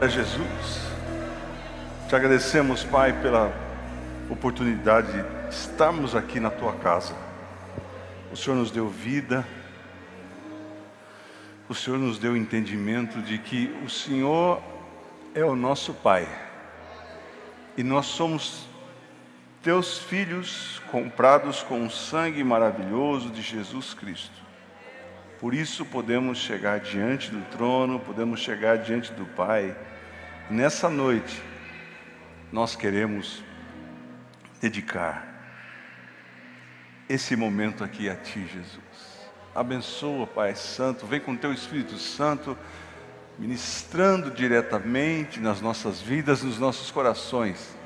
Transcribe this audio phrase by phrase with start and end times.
[0.00, 0.86] a Jesus.
[2.08, 3.52] Te agradecemos, Pai, pela
[4.28, 7.14] oportunidade de estarmos aqui na tua casa.
[8.30, 9.46] O Senhor nos deu vida,
[11.68, 14.62] o Senhor nos deu entendimento de que o Senhor
[15.34, 16.28] é o nosso Pai
[17.76, 18.66] e nós somos
[19.62, 24.45] teus filhos comprados com o sangue maravilhoso de Jesus Cristo.
[25.40, 29.76] Por isso podemos chegar diante do trono, podemos chegar diante do Pai.
[30.48, 31.42] Nessa noite,
[32.50, 33.44] nós queremos
[34.62, 35.26] dedicar
[37.06, 39.28] esse momento aqui a Ti, Jesus.
[39.54, 42.56] Abençoa, Pai Santo, vem com Teu Espírito Santo,
[43.38, 47.76] ministrando diretamente nas nossas vidas, nos nossos corações.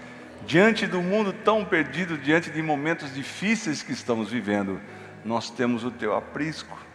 [0.47, 4.81] Diante do mundo tão perdido, diante de momentos difíceis que estamos vivendo,
[5.25, 6.90] nós temos o Teu aprisco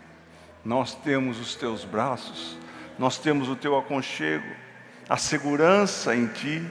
[0.66, 2.58] nós temos os teus braços,
[2.98, 4.52] nós temos o teu aconchego,
[5.08, 6.66] a segurança em ti,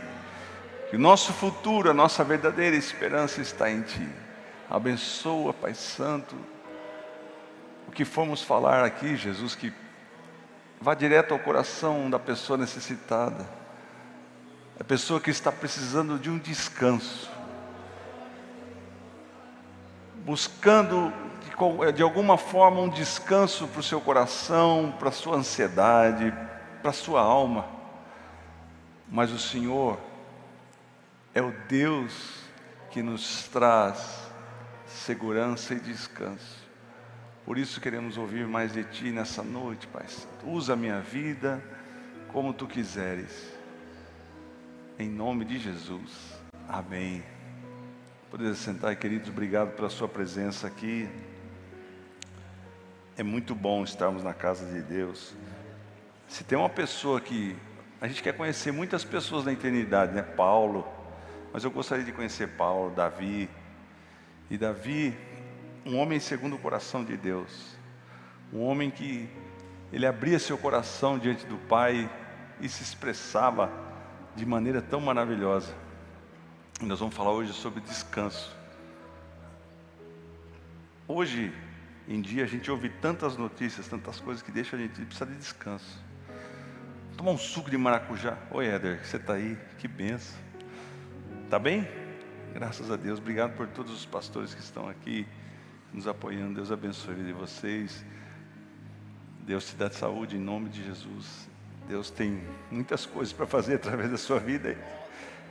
[0.90, 4.08] que o nosso futuro, a nossa verdadeira esperança está em ti.
[4.68, 6.34] Abençoa, Pai Santo,
[7.86, 9.72] o que fomos falar aqui, Jesus, que
[10.80, 13.46] vá direto ao coração da pessoa necessitada,
[14.78, 17.30] a pessoa que está precisando de um descanso,
[20.24, 26.32] buscando de, de alguma forma um descanso para o seu coração, para a sua ansiedade,
[26.80, 27.66] para a sua alma.
[29.08, 29.98] Mas o Senhor
[31.34, 32.44] é o Deus
[32.90, 34.30] que nos traz
[34.86, 36.64] segurança e descanso.
[37.44, 40.06] Por isso queremos ouvir mais de Ti nessa noite, Pai.
[40.44, 41.62] Usa a minha vida
[42.32, 43.52] como Tu quiseres.
[44.98, 46.40] Em nome de Jesus.
[46.68, 47.33] Amém.
[48.36, 51.08] Poder sentar, queridos, obrigado pela sua presença aqui.
[53.16, 55.32] É muito bom estarmos na casa de Deus.
[56.26, 57.56] Se tem uma pessoa que
[58.00, 60.22] a gente quer conhecer muitas pessoas na eternidade, né?
[60.22, 60.84] Paulo,
[61.52, 63.48] mas eu gostaria de conhecer Paulo, Davi.
[64.50, 65.16] E Davi,
[65.86, 67.76] um homem segundo o coração de Deus,
[68.52, 69.30] um homem que
[69.92, 72.10] ele abria seu coração diante do Pai
[72.60, 73.70] e se expressava
[74.34, 75.83] de maneira tão maravilhosa.
[76.84, 78.54] Nós vamos falar hoje sobre descanso.
[81.08, 81.50] Hoje
[82.06, 85.36] em dia a gente ouve tantas notícias, tantas coisas que deixa a gente precisar de
[85.36, 85.98] descanso.
[87.16, 88.36] Tomar um suco de maracujá.
[88.50, 89.58] Oi, Éder, você está aí?
[89.78, 90.38] Que benção.
[91.48, 91.88] Tá bem?
[92.52, 93.18] Graças a Deus.
[93.18, 95.26] Obrigado por todos os pastores que estão aqui
[95.90, 96.56] nos apoiando.
[96.56, 98.04] Deus abençoe de vocês.
[99.40, 101.48] Deus te dá saúde em nome de Jesus.
[101.88, 104.76] Deus tem muitas coisas para fazer através da sua vida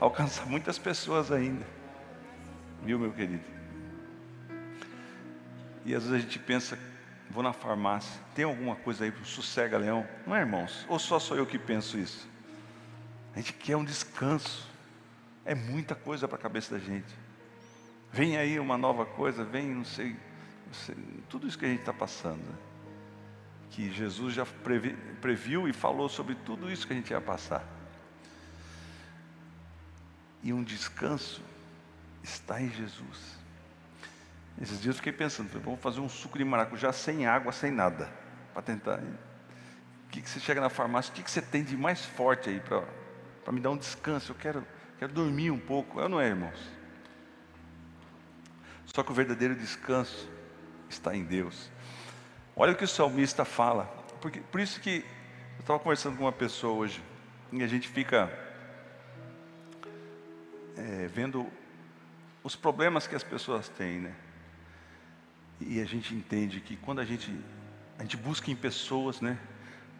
[0.03, 1.65] alcançar muitas pessoas ainda.
[2.83, 3.43] Viu, meu querido?
[5.85, 6.77] E às vezes a gente pensa,
[7.29, 10.05] vou na farmácia, tem alguma coisa aí para sossega leão?
[10.27, 10.85] Não é, irmãos?
[10.89, 12.27] Ou só sou eu que penso isso?
[13.33, 14.69] A gente quer um descanso.
[15.45, 17.13] É muita coisa para a cabeça da gente.
[18.11, 20.15] Vem aí uma nova coisa, vem, não sei,
[20.67, 20.95] não sei
[21.29, 22.41] tudo isso que a gente está passando.
[22.41, 22.55] Né?
[23.71, 27.82] Que Jesus já previ, previu e falou sobre tudo isso que a gente ia passar.
[30.43, 31.41] E um descanso
[32.21, 33.37] está em Jesus.
[34.61, 38.11] Esses dias eu fiquei pensando, vamos fazer um suco de maracujá sem água, sem nada,
[38.53, 38.99] para tentar.
[38.99, 42.49] O que, que você chega na farmácia, o que, que você tem de mais forte
[42.49, 44.31] aí para me dar um descanso?
[44.31, 44.67] Eu quero,
[44.99, 45.99] quero dormir um pouco.
[45.99, 46.59] Eu não é, irmãos.
[48.85, 50.29] Só que o verdadeiro descanso
[50.87, 51.71] está em Deus.
[52.55, 53.85] Olha o que o salmista fala.
[54.21, 55.03] Porque, por isso que
[55.55, 57.03] eu estava conversando com uma pessoa hoje,
[57.51, 58.31] e a gente fica
[60.77, 61.47] é, vendo
[62.43, 64.15] os problemas que as pessoas têm, né?
[65.59, 67.33] E a gente entende que quando a gente,
[67.97, 69.37] a gente busca em pessoas, né?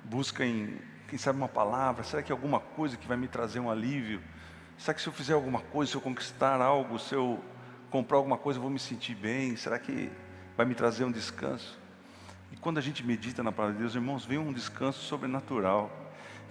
[0.03, 3.59] Busca em, quem sabe, uma palavra, será que é alguma coisa que vai me trazer
[3.59, 4.22] um alívio?
[4.78, 7.41] Será que se eu fizer alguma coisa, se eu conquistar algo, se eu
[7.89, 9.56] comprar alguma coisa, eu vou me sentir bem?
[9.56, 10.12] Será que
[10.57, 11.79] vai me trazer um descanso?
[12.51, 16.02] E quando a gente medita na palavra de Deus, irmãos, vem um descanso sobrenatural.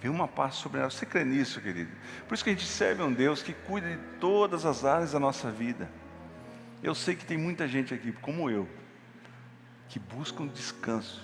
[0.03, 0.91] Vem uma paz sobrenatural.
[0.91, 1.89] Você crê nisso, querido?
[2.27, 5.19] Por isso que a gente serve um Deus que cuida de todas as áreas da
[5.19, 5.89] nossa vida.
[6.83, 8.67] Eu sei que tem muita gente aqui, como eu,
[9.87, 11.21] que buscam descanso.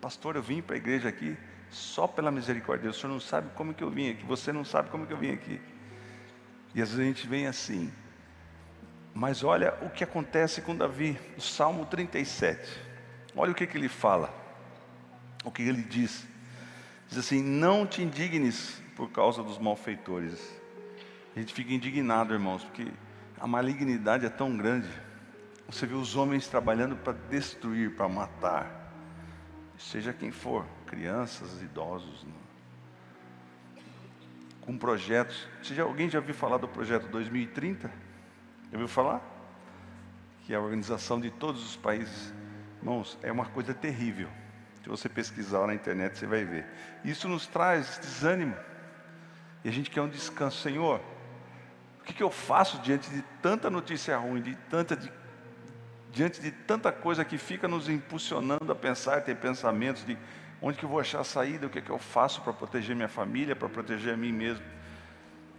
[0.00, 1.36] Pastor, eu vim para a igreja aqui
[1.70, 2.90] só pela misericórdia.
[2.90, 5.18] O senhor não sabe como que eu vim aqui, você não sabe como que eu
[5.18, 5.60] vim aqui.
[6.72, 7.92] E às vezes a gente vem assim.
[9.12, 12.80] Mas olha o que acontece com Davi, no Salmo 37.
[13.34, 14.32] Olha o que, que ele fala.
[15.42, 16.30] O que ele diz.
[17.10, 20.40] Diz assim: Não te indignes por causa dos malfeitores.
[21.34, 22.86] A gente fica indignado, irmãos, porque
[23.38, 24.88] a malignidade é tão grande.
[25.68, 28.92] Você vê os homens trabalhando para destruir, para matar,
[29.78, 32.32] seja quem for, crianças, idosos, né?
[34.62, 35.48] com projetos.
[35.62, 37.88] Você já, alguém já ouviu falar do projeto 2030?
[37.88, 37.94] Já
[38.72, 39.20] ouviu falar?
[40.44, 42.32] Que é a organização de todos os países.
[42.78, 44.28] Irmãos, é uma coisa terrível.
[44.82, 46.66] Se você pesquisar na internet, você vai ver.
[47.04, 48.56] Isso nos traz desânimo.
[49.62, 50.62] E a gente quer um descanso.
[50.62, 51.00] Senhor,
[52.00, 55.12] o que, que eu faço diante de tanta notícia ruim, de tanta, de,
[56.12, 60.16] diante de tanta coisa que fica nos impulsionando a pensar, ter pensamentos de
[60.62, 63.08] onde que eu vou achar a saída, o que, que eu faço para proteger minha
[63.08, 64.64] família, para proteger a mim mesmo.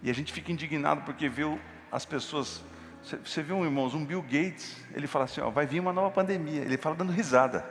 [0.02, 1.44] E a gente fica indignado porque vê
[1.92, 2.64] as pessoas.
[3.04, 6.62] Você viu, irmãos, um Bill Gates, ele fala assim: ó, vai vir uma nova pandemia.
[6.62, 7.64] Ele fala dando risada.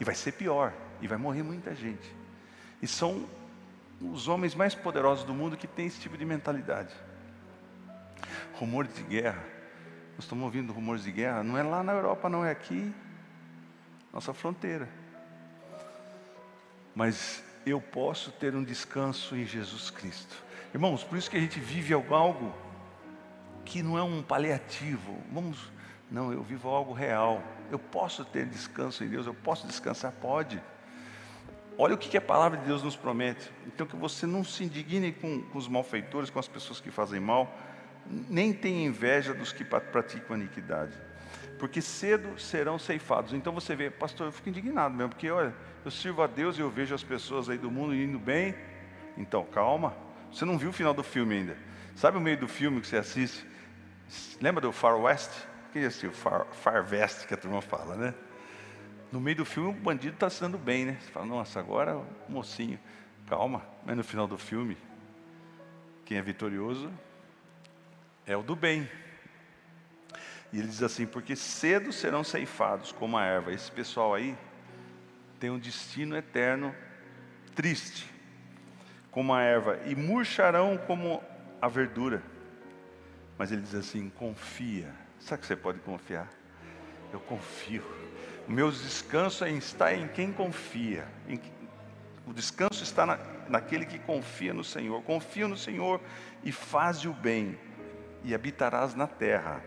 [0.00, 0.72] E vai ser pior.
[1.00, 2.14] E vai morrer muita gente.
[2.82, 3.26] E são
[4.00, 6.94] os homens mais poderosos do mundo que têm esse tipo de mentalidade.
[8.54, 9.42] Rumores de guerra.
[10.14, 11.42] Nós estamos ouvindo rumores de guerra.
[11.42, 12.92] Não é lá na Europa, não é aqui.
[14.12, 14.88] Nossa fronteira.
[16.94, 20.42] Mas eu posso ter um descanso em Jesus Cristo.
[20.72, 22.54] Irmãos, por isso que a gente vive algo
[23.64, 25.16] que não é um paliativo.
[25.30, 25.70] Vamos,
[26.10, 27.42] não, eu vivo algo real.
[27.70, 30.60] Eu posso ter descanso em Deus, eu posso descansar, pode.
[31.80, 33.52] Olha o que a palavra de Deus nos promete.
[33.64, 37.20] Então, que você não se indigne com, com os malfeitores, com as pessoas que fazem
[37.20, 37.56] mal,
[38.28, 40.94] nem tenha inveja dos que praticam iniquidade,
[41.58, 43.32] porque cedo serão ceifados.
[43.32, 45.54] Então você vê, pastor, eu fico indignado mesmo, porque olha,
[45.84, 48.54] eu sirvo a Deus e eu vejo as pessoas aí do mundo indo bem.
[49.16, 49.94] Então, calma,
[50.32, 51.56] você não viu o final do filme ainda.
[51.94, 53.46] Sabe o meio do filme que você assiste?
[54.40, 55.30] Lembra do Far West?
[55.72, 56.12] Quem assistiu?
[56.12, 58.14] Far, Far West, que a turma fala, né?
[59.10, 60.98] No meio do filme, o bandido está se dando bem, né?
[61.00, 62.78] Você fala, nossa, agora mocinho.
[63.26, 64.76] Calma, mas no final do filme,
[66.04, 66.90] quem é vitorioso
[68.26, 68.88] é o do bem.
[70.52, 73.52] E ele diz assim: porque cedo serão ceifados como a erva.
[73.52, 74.36] Esse pessoal aí
[75.38, 76.74] tem um destino eterno
[77.54, 78.10] triste,
[79.10, 81.22] como a erva, e murcharão como
[81.60, 82.22] a verdura.
[83.36, 84.94] Mas ele diz assim: confia.
[85.18, 86.28] Sabe que você pode confiar?
[87.12, 87.84] Eu confio.
[88.48, 91.06] O meu descanso está em quem confia.
[91.28, 91.38] Em,
[92.26, 95.02] o descanso está na, naquele que confia no Senhor.
[95.02, 96.00] Confia no Senhor
[96.42, 97.58] e faz o bem,
[98.24, 99.62] e habitarás na terra,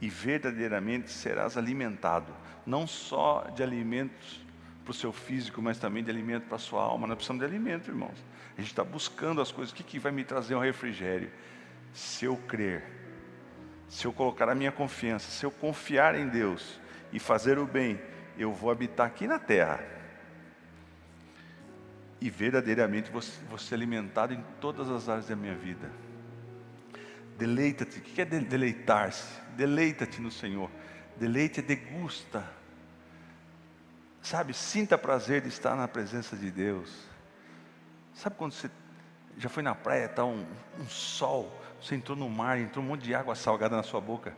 [0.00, 2.34] e verdadeiramente serás alimentado,
[2.66, 4.40] não só de alimentos
[4.82, 7.06] para o seu físico, mas também de alimento para a sua alma.
[7.06, 8.24] Nós precisamos de alimento, irmãos.
[8.56, 9.72] A gente está buscando as coisas.
[9.72, 11.30] O que, que vai me trazer um refrigério?
[11.92, 12.82] Se eu crer,
[13.88, 16.80] se eu colocar a minha confiança, se eu confiar em Deus,
[17.14, 18.02] e fazer o bem,
[18.36, 19.80] eu vou habitar aqui na terra.
[22.20, 25.88] E verdadeiramente vou ser alimentado em todas as áreas da minha vida.
[27.38, 28.00] Deleita-te.
[28.00, 29.40] O que é deleitar-se?
[29.56, 30.68] Deleita-te no Senhor.
[31.16, 32.44] Deleite, degusta.
[34.20, 37.06] Sabe, sinta prazer de estar na presença de Deus.
[38.12, 38.68] Sabe quando você
[39.38, 40.44] já foi na praia, está um,
[40.80, 44.34] um sol, você entrou no mar, entrou um monte de água salgada na sua boca.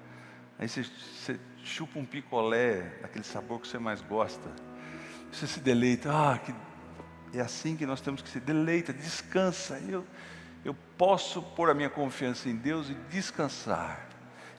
[0.58, 4.48] Aí você, você chupa um picolé, aquele sabor que você mais gosta.
[5.32, 6.54] Você se deleita, ah, que...
[7.36, 9.78] é assim que nós temos que se deleita, descansa.
[9.88, 10.06] Eu,
[10.64, 14.08] eu posso pôr a minha confiança em Deus e descansar.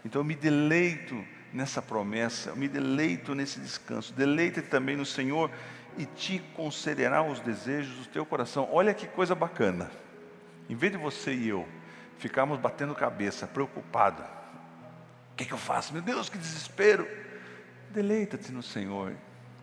[0.03, 1.23] Então eu me deleito
[1.53, 4.13] nessa promessa, eu me deleito nesse descanso.
[4.13, 5.49] Deleita-te também no Senhor
[5.97, 8.67] e te concederá os desejos do teu coração.
[8.71, 9.89] Olha que coisa bacana.
[10.69, 11.65] Em vez de você e eu
[12.17, 14.23] ficarmos batendo cabeça, preocupado,
[15.37, 15.93] que, que eu faço?
[15.93, 17.07] Meu Deus, que desespero.
[17.91, 19.13] Deleita-te no Senhor,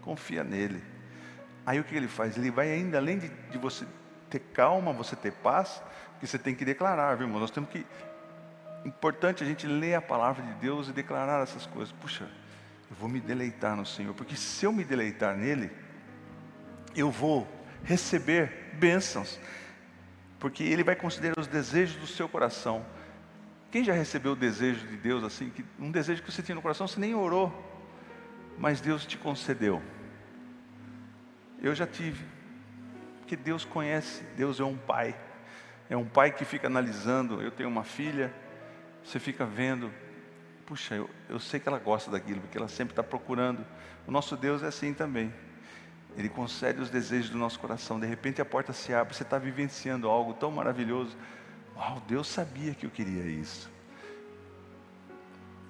[0.00, 0.82] confia nele.
[1.66, 2.36] Aí o que ele faz?
[2.36, 3.84] Ele vai ainda além de, de você
[4.30, 5.82] ter calma, você ter paz,
[6.20, 7.40] que você tem que declarar, viu, irmão?
[7.40, 7.84] Nós temos que.
[8.84, 11.90] Importante a gente ler a palavra de Deus e declarar essas coisas.
[11.92, 12.28] Puxa,
[12.90, 15.70] eu vou me deleitar no Senhor, porque se eu me deleitar nele,
[16.94, 17.48] eu vou
[17.82, 19.40] receber bênçãos,
[20.38, 22.84] porque Ele vai considerar os desejos do seu coração.
[23.74, 26.62] Quem já recebeu o desejo de Deus assim, que, um desejo que você tinha no
[26.62, 27.52] coração, você nem orou,
[28.56, 29.82] mas Deus te concedeu?
[31.60, 32.24] Eu já tive,
[33.18, 35.12] porque Deus conhece, Deus é um pai,
[35.90, 37.42] é um pai que fica analisando.
[37.42, 38.32] Eu tenho uma filha,
[39.02, 39.92] você fica vendo,
[40.64, 43.66] puxa, eu, eu sei que ela gosta daquilo, porque ela sempre está procurando.
[44.06, 45.34] O nosso Deus é assim também.
[46.16, 47.98] Ele concede os desejos do nosso coração.
[47.98, 51.16] De repente a porta se abre, você está vivenciando algo tão maravilhoso.
[51.76, 53.70] Uau, Deus sabia que eu queria isso.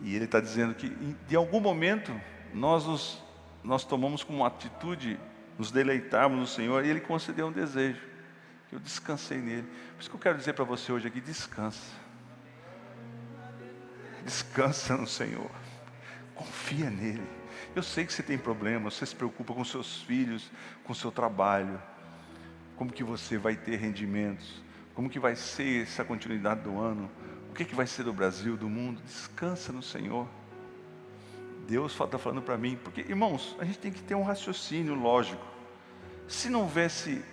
[0.02, 0.88] E Ele está dizendo que
[1.26, 2.12] de algum momento
[2.52, 3.22] nós nos,
[3.62, 5.18] nós tomamos como atitude
[5.58, 8.00] nos deleitarmos no Senhor e Ele concedeu um desejo.
[8.72, 9.68] Eu descansei nele.
[9.94, 11.92] Por isso que eu quero dizer para você hoje aqui, descansa.
[14.24, 15.50] Descansa no Senhor.
[16.34, 17.26] Confia nele.
[17.74, 20.50] Eu sei que você tem problemas, você se preocupa com seus filhos,
[20.82, 21.80] com seu trabalho,
[22.76, 24.63] como que você vai ter rendimentos,
[24.94, 27.10] Como que vai ser essa continuidade do ano?
[27.50, 29.02] O que, que vai ser do Brasil, do mundo?
[29.02, 30.28] Descansa no Senhor.
[31.66, 35.44] Deus está falando para mim, porque, irmãos, a gente tem que ter um raciocínio lógico.
[36.28, 37.24] Se não houvesse,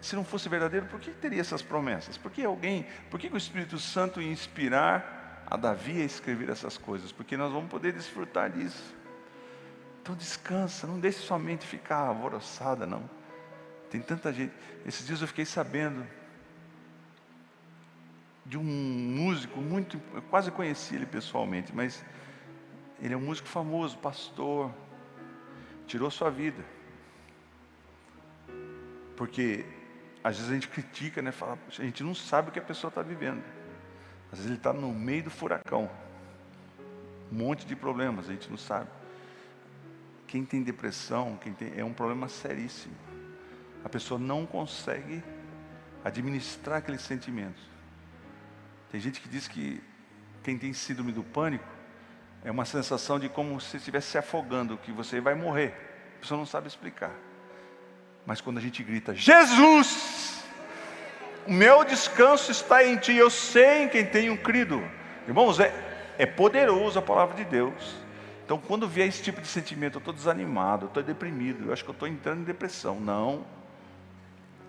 [0.00, 2.18] se não fosse verdadeiro, por que teria essas promessas?
[2.18, 6.76] Por que alguém, por que, o Espírito Santo ia inspirar a Davi a escrever essas
[6.76, 7.12] coisas?
[7.12, 8.94] Porque nós vamos poder desfrutar disso.
[10.02, 13.08] Então descansa, não deixe sua mente ficar alvoroçada, não.
[13.88, 14.52] Tem tanta gente.
[14.86, 16.06] Esses dias eu fiquei sabendo
[18.50, 22.04] de um músico muito, eu quase conheci ele pessoalmente, mas
[23.00, 24.74] ele é um músico famoso, pastor,
[25.86, 26.60] tirou sua vida.
[29.16, 29.64] Porque
[30.24, 31.30] às vezes a gente critica, né?
[31.30, 33.40] Fala, a gente não sabe o que a pessoa está vivendo.
[34.32, 35.88] Às vezes ele está no meio do furacão.
[37.30, 38.90] Um monte de problemas, a gente não sabe.
[40.26, 42.96] Quem tem depressão, quem tem, é um problema seríssimo.
[43.84, 45.22] A pessoa não consegue
[46.04, 47.70] administrar aqueles sentimentos.
[48.90, 49.82] Tem gente que diz que
[50.42, 51.68] quem tem síndrome do pânico
[52.44, 55.74] é uma sensação de como se estivesse se afogando, que você vai morrer.
[56.16, 57.12] A pessoa não sabe explicar.
[58.26, 60.42] Mas quando a gente grita, Jesus,
[61.46, 64.82] o meu descanso está em Ti, eu sei em quem tenho crido.
[65.26, 65.72] Irmãos, é,
[66.18, 67.96] é poderoso a palavra de Deus.
[68.44, 71.84] Então, quando vier esse tipo de sentimento, eu estou desanimado, eu estou deprimido, eu acho
[71.84, 72.98] que eu estou entrando em depressão.
[72.98, 73.44] Não.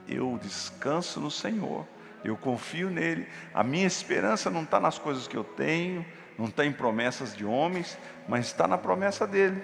[0.07, 1.87] Eu descanso no Senhor,
[2.23, 3.27] eu confio nele.
[3.53, 6.05] A minha esperança não está nas coisas que eu tenho,
[6.37, 7.97] não está em promessas de homens,
[8.27, 9.61] mas está na promessa dele.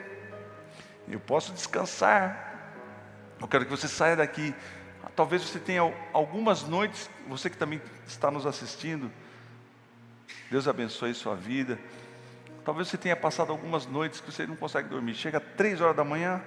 [1.07, 2.45] Eu posso descansar.
[3.39, 4.53] Eu quero que você saia daqui.
[5.15, 5.81] Talvez você tenha
[6.13, 9.11] algumas noites, você que também está nos assistindo,
[10.51, 11.79] Deus abençoe sua vida.
[12.63, 15.15] Talvez você tenha passado algumas noites que você não consegue dormir.
[15.15, 16.41] Chega três horas da manhã,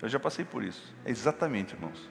[0.00, 0.94] eu já passei por isso.
[1.04, 2.08] É exatamente, irmãos.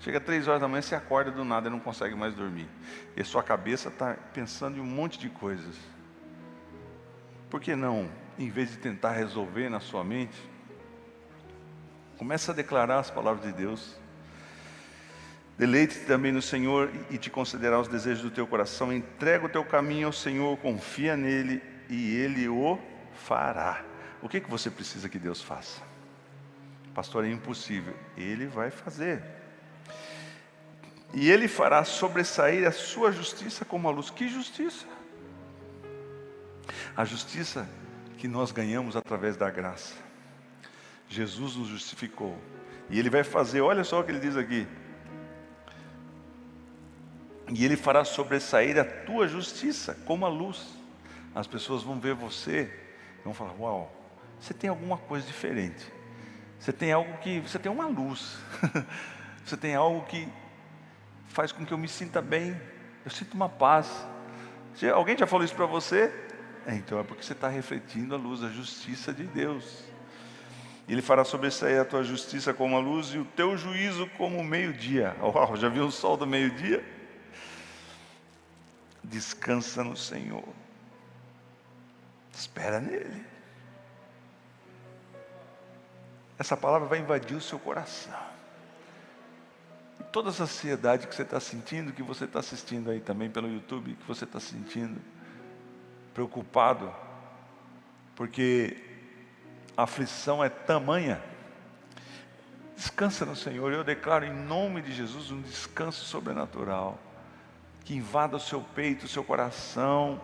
[0.00, 2.68] Chega três horas da manhã, você acorda do nada e não consegue mais dormir.
[3.16, 5.76] E a sua cabeça está pensando em um monte de coisas.
[7.48, 10.36] Por que não, em vez de tentar resolver na sua mente,
[12.18, 13.96] começa a declarar as palavras de Deus.
[15.56, 18.92] Deleite-te também no Senhor e te concederá os desejos do teu coração.
[18.92, 22.78] Entrega o teu caminho ao Senhor, confia nele e ele o
[23.14, 23.84] fará.
[24.20, 25.80] O que, que você precisa que Deus faça?
[26.94, 27.94] Pastor, é impossível.
[28.16, 29.22] Ele vai fazer.
[31.14, 34.10] E ele fará sobressair a sua justiça como a luz.
[34.10, 34.86] Que justiça?
[36.96, 37.68] A justiça
[38.18, 39.94] que nós ganhamos através da graça.
[41.08, 42.36] Jesus nos justificou.
[42.90, 44.66] E Ele vai fazer, olha só o que Ele diz aqui.
[47.52, 50.74] E Ele fará sobressair a tua justiça como a luz.
[51.34, 52.72] As pessoas vão ver você
[53.20, 53.92] e vão falar: Uau,
[54.40, 55.92] você tem alguma coisa diferente.
[56.58, 57.40] Você tem algo que.
[57.40, 58.38] Você tem uma luz.
[59.44, 60.28] você tem algo que
[61.34, 62.58] faz com que eu me sinta bem.
[63.04, 64.06] Eu sinto uma paz.
[64.94, 66.12] Alguém já falou isso para você?
[66.64, 69.84] É, então é porque você está refletindo a luz, a justiça de Deus.
[70.88, 74.44] Ele fará sobressair a tua justiça como a luz e o teu juízo como o
[74.44, 75.16] meio-dia.
[75.20, 76.84] Uau, já viu o sol do meio-dia?
[79.02, 80.48] Descansa no Senhor.
[82.32, 83.24] Espera nele.
[86.38, 88.33] Essa palavra vai invadir o seu coração.
[90.14, 93.96] Toda essa ansiedade que você está sentindo, que você está assistindo aí também pelo YouTube,
[93.96, 95.00] que você está sentindo,
[96.14, 96.94] preocupado,
[98.14, 98.76] porque
[99.76, 101.20] a aflição é tamanha.
[102.76, 106.96] Descansa no Senhor, eu declaro em nome de Jesus um descanso sobrenatural,
[107.84, 110.22] que invada o seu peito, o seu coração,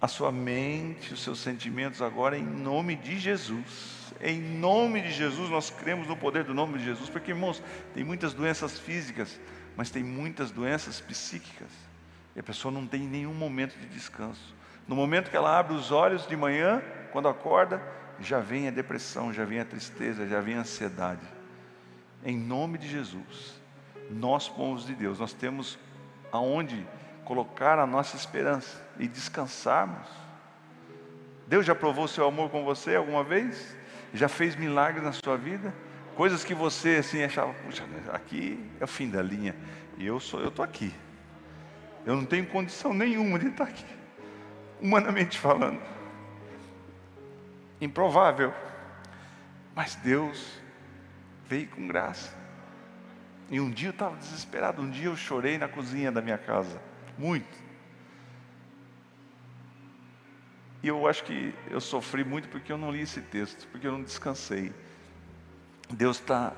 [0.00, 4.01] a sua mente, os seus sentimentos agora, em nome de Jesus.
[4.20, 7.62] Em nome de Jesus, nós cremos no poder do nome de Jesus, porque irmãos,
[7.94, 9.40] tem muitas doenças físicas,
[9.76, 11.70] mas tem muitas doenças psíquicas.
[12.34, 14.54] E a pessoa não tem nenhum momento de descanso.
[14.86, 17.82] No momento que ela abre os olhos de manhã, quando acorda,
[18.20, 21.26] já vem a depressão, já vem a tristeza, já vem a ansiedade.
[22.24, 23.60] Em nome de Jesus,
[24.10, 25.78] nós, povos de Deus, nós temos
[26.30, 26.86] aonde
[27.24, 30.08] colocar a nossa esperança e descansarmos.
[31.46, 33.76] Deus já provou seu amor com você alguma vez?
[34.12, 35.74] Já fez milagres na sua vida?
[36.14, 39.56] Coisas que você assim achava, puxa, aqui é o fim da linha.
[39.96, 40.92] E eu sou, eu estou aqui.
[42.04, 43.86] Eu não tenho condição nenhuma de estar aqui,
[44.80, 45.80] humanamente falando.
[47.80, 48.52] Improvável.
[49.74, 50.60] Mas Deus
[51.48, 52.36] veio com graça.
[53.50, 56.80] E um dia eu estava desesperado, um dia eu chorei na cozinha da minha casa,
[57.18, 57.61] muito.
[60.82, 63.92] E eu acho que eu sofri muito porque eu não li esse texto, porque eu
[63.92, 64.72] não descansei.
[65.88, 66.52] Deus está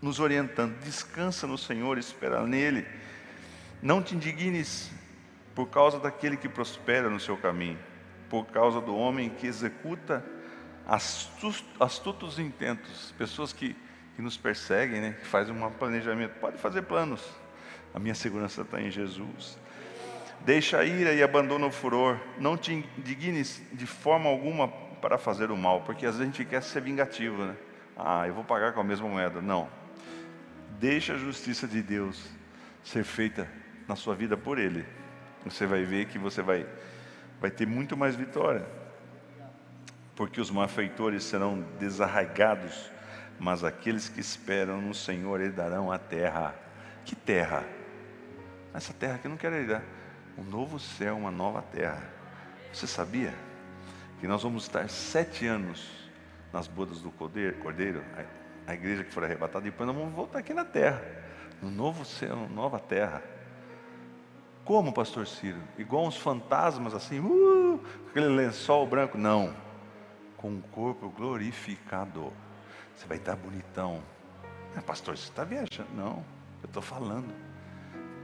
[0.00, 2.86] nos orientando, descansa no Senhor, espera nele.
[3.82, 4.90] Não te indignes
[5.54, 7.78] por causa daquele que prospera no seu caminho,
[8.30, 10.24] por causa do homem que executa
[10.86, 13.76] astutos intentos, pessoas que,
[14.14, 16.38] que nos perseguem, né, que fazem um planejamento.
[16.38, 17.22] Pode fazer planos.
[17.92, 19.58] A minha segurança está em Jesus.
[20.46, 22.20] Deixa a ira e abandona o furor.
[22.38, 26.48] Não te indignes de forma alguma para fazer o mal, porque às vezes a gente
[26.48, 27.56] quer ser vingativo, né?
[27.96, 29.42] Ah, eu vou pagar com a mesma moeda.
[29.42, 29.68] Não.
[30.78, 32.30] Deixa a justiça de Deus
[32.84, 33.50] ser feita
[33.88, 34.86] na sua vida por Ele.
[35.44, 36.64] Você vai ver que você vai,
[37.40, 38.64] vai ter muito mais vitória.
[40.14, 42.88] Porque os malfeitores serão desarraigados,
[43.40, 46.54] mas aqueles que esperam no Senhor herdarão a terra.
[47.04, 47.64] Que terra?
[48.72, 49.82] Essa terra que eu não quero herdar.
[50.38, 52.02] Um novo céu, uma nova terra.
[52.72, 53.34] Você sabia
[54.20, 55.90] que nós vamos estar sete anos
[56.52, 58.04] nas bodas do Cordeiro,
[58.66, 61.02] a igreja que for arrebatada, depois nós vamos voltar aqui na terra,
[61.62, 63.22] no novo céu, nova terra.
[64.64, 65.60] Como, pastor Ciro?
[65.78, 69.16] Igual uns fantasmas assim, uh, aquele lençol branco?
[69.16, 69.54] Não.
[70.36, 72.32] Com um corpo glorificado.
[72.94, 74.02] Você vai estar bonitão.
[74.76, 75.88] É, pastor, você está viajando?
[75.94, 76.24] Não,
[76.62, 77.32] eu estou falando.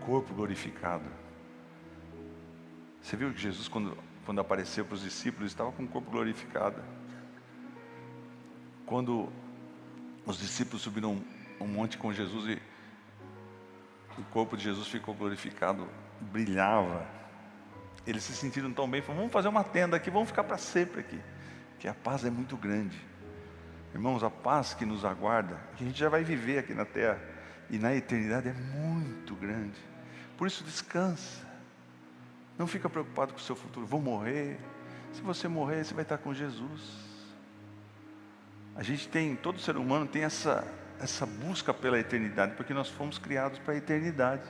[0.04, 1.04] Corpo glorificado.
[3.02, 6.80] Você viu que Jesus, quando, quando apareceu para os discípulos, estava com o corpo glorificado.
[8.86, 9.30] Quando
[10.24, 11.20] os discípulos subiram
[11.60, 12.62] um, monte com Jesus e
[14.16, 15.88] o corpo de Jesus ficou glorificado,
[16.20, 17.04] brilhava.
[18.06, 21.00] Eles se sentiram tão bem, falaram, vamos fazer uma tenda aqui, vamos ficar para sempre
[21.00, 21.20] aqui.
[21.80, 22.98] Que a paz é muito grande.
[23.92, 27.20] Irmãos, a paz que nos aguarda, que a gente já vai viver aqui na terra
[27.68, 29.78] e na eternidade é muito grande.
[30.36, 31.51] Por isso descansa.
[32.62, 33.84] Não fica preocupado com o seu futuro.
[33.84, 34.56] Vou morrer.
[35.12, 36.94] Se você morrer, você vai estar com Jesus.
[38.76, 40.64] A gente tem, todo ser humano tem essa,
[41.00, 44.48] essa busca pela eternidade, porque nós fomos criados para a eternidade.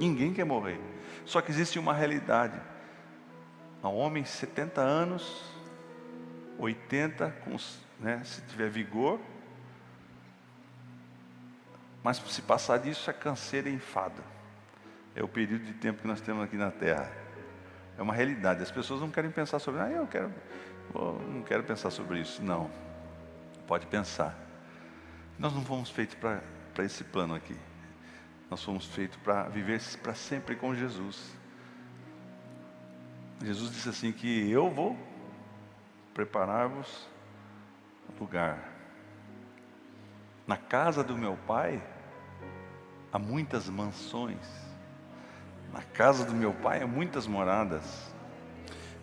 [0.00, 0.80] Ninguém quer morrer.
[1.26, 2.58] Só que existe uma realidade.
[3.82, 5.44] Há homem 70 anos,
[6.58, 7.58] 80, com,
[8.00, 9.20] né, se tiver vigor,
[12.02, 14.24] mas se passar disso é canseira e enfada.
[15.14, 17.27] É o período de tempo que nós temos aqui na Terra.
[17.98, 18.62] É uma realidade.
[18.62, 20.32] As pessoas não querem pensar sobre, ah, eu quero,
[21.28, 22.42] não quero pensar sobre isso.
[22.42, 22.70] Não.
[23.66, 24.34] Pode pensar.
[25.38, 27.56] Nós não fomos feitos para esse plano aqui.
[28.48, 31.36] Nós fomos feitos para viver para sempre com Jesus.
[33.44, 34.96] Jesus disse assim que eu vou
[36.14, 37.06] preparar-vos
[38.18, 38.72] lugar.
[40.46, 41.82] Na casa do meu pai
[43.12, 44.67] há muitas mansões.
[45.72, 48.12] Na casa do meu pai há muitas moradas.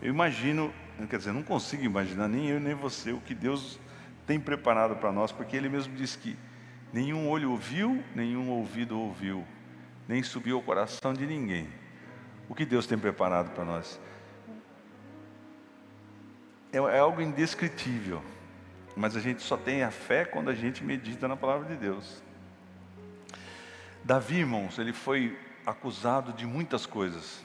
[0.01, 0.73] Eu imagino,
[1.09, 3.79] quer dizer, não consigo imaginar nem eu nem você o que Deus
[4.25, 6.37] tem preparado para nós, porque Ele mesmo diz que
[6.91, 9.45] nenhum olho ouviu, nenhum ouvido ouviu,
[10.07, 11.67] nem subiu ao coração de ninguém.
[12.49, 13.99] O que Deus tem preparado para nós?
[16.71, 18.21] É, é algo indescritível,
[18.95, 22.21] mas a gente só tem a fé quando a gente medita na palavra de Deus.
[24.03, 27.43] Davi, irmãos, ele foi acusado de muitas coisas.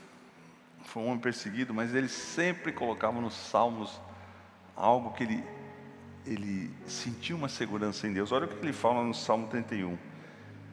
[0.85, 4.01] Foi um homem perseguido, mas ele sempre colocava nos salmos
[4.77, 5.45] algo que ele
[6.27, 8.31] ele sentiu uma segurança em Deus.
[8.33, 9.99] Olha o que ele fala no Salmo 31.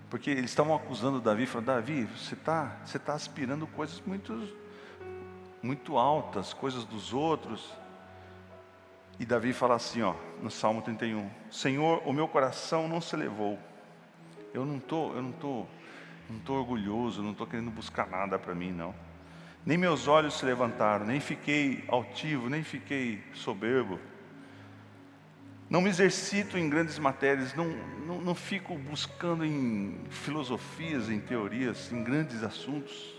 [0.10, 4.48] Porque eles estavam acusando Davi, falando, Davi, você está você tá aspirando coisas muito,
[5.62, 7.74] muito altas, coisas dos outros.
[9.20, 13.58] E Davi fala assim, ó, no Salmo 31, Senhor, o meu coração não se elevou.
[14.54, 15.66] Eu não tô, eu não tô,
[16.30, 18.94] não tô orgulhoso, não estou querendo buscar nada para mim, não.
[19.66, 24.00] Nem meus olhos se levantaram, nem fiquei altivo, nem fiquei soberbo.
[25.70, 27.68] Não me exercito em grandes matérias, não,
[28.06, 33.14] não, não fico buscando em filosofias, em teorias, em grandes assuntos.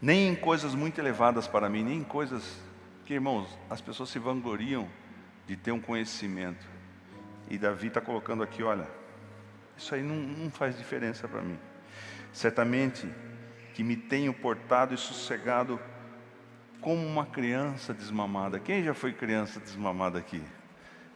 [0.00, 2.60] Nem em coisas muito elevadas para mim, nem em coisas
[3.06, 4.86] que, irmãos, as pessoas se vangloriam
[5.46, 6.66] de ter um conhecimento.
[7.48, 8.86] E Davi está colocando aqui: olha,
[9.76, 11.58] isso aí não, não faz diferença para mim.
[12.32, 13.08] Certamente
[13.74, 15.78] que me tenho portado e sossegado
[16.80, 18.58] como uma criança desmamada.
[18.58, 20.42] Quem já foi criança desmamada aqui?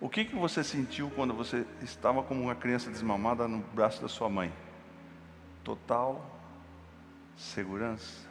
[0.01, 4.09] O que, que você sentiu quando você estava como uma criança desmamada no braço da
[4.09, 4.53] sua mãe?
[5.62, 6.40] Total
[7.37, 8.29] segurança.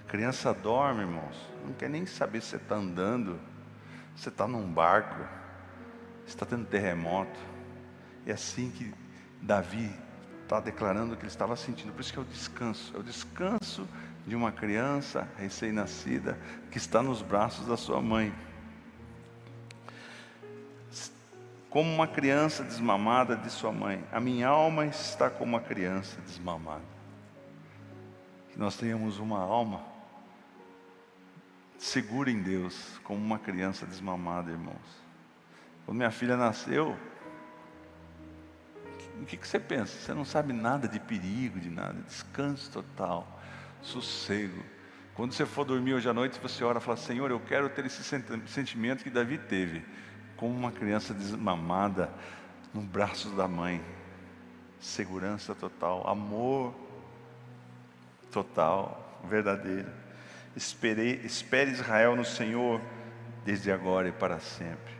[0.00, 1.36] A criança dorme, irmãos.
[1.64, 3.38] Não quer nem saber se você está andando,
[4.14, 5.26] você está num barco,
[6.26, 7.38] está tendo terremoto.
[8.26, 8.92] É assim que
[9.44, 9.92] Davi
[10.42, 11.92] está declarando que ele estava sentindo.
[11.92, 12.96] Por isso que é o descanso.
[12.96, 13.86] É o descanso
[14.26, 16.38] de uma criança recém-nascida
[16.70, 18.34] que está nos braços da sua mãe.
[21.68, 24.00] como uma criança desmamada de sua mãe.
[24.12, 26.84] A minha alma está como uma criança desmamada.
[28.52, 29.82] Que nós tenhamos uma alma
[31.76, 35.02] segura em Deus, como uma criança desmamada, irmãos.
[35.84, 36.96] Quando minha filha nasceu,
[39.20, 39.96] o que, que você pensa?
[39.98, 43.40] Você não sabe nada de perigo, de nada, descanso total,
[43.80, 44.62] sossego.
[45.14, 47.86] Quando você for dormir hoje à noite, você ora e fala: Senhor, eu quero ter
[47.86, 48.02] esse
[48.46, 49.84] sentimento que Davi teve
[50.36, 52.10] como uma criança desmamada
[52.72, 53.82] no braço da mãe.
[54.80, 56.74] Segurança total, amor
[58.30, 59.88] total, verdadeiro.
[60.56, 62.80] Espere, espere Israel no Senhor
[63.44, 64.94] desde agora e para sempre.